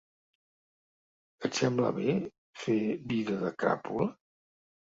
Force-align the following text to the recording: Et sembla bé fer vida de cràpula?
Et 1.49 1.59
sembla 1.59 1.91
bé 1.99 2.15
fer 2.65 2.81
vida 3.13 3.39
de 3.45 3.55
cràpula? 3.65 4.13